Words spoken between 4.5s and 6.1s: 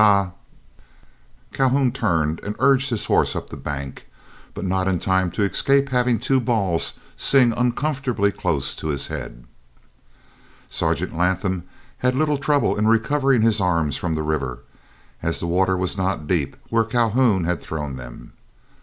but not in time to escape